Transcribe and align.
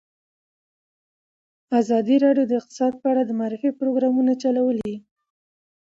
ازادي 1.79 2.15
راډیو 2.25 2.45
د 2.47 2.53
اقتصاد 2.59 2.93
په 3.01 3.05
اړه 3.11 3.21
د 3.25 3.31
معارفې 3.39 3.69
پروګرامونه 3.79 4.33
چلولي. 4.43 4.95